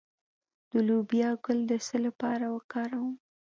د 0.71 0.73
لوبیا 0.87 1.29
ګل 1.43 1.59
د 1.69 1.73
څه 1.85 1.95
لپاره 2.05 2.45
وکاروم؟ 2.55 3.13